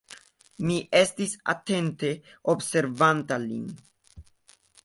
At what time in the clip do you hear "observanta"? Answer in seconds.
2.57-3.41